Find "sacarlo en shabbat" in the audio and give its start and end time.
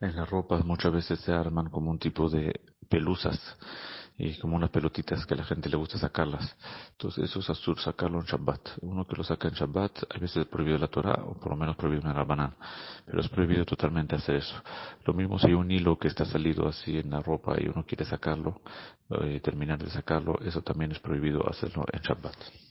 7.78-8.78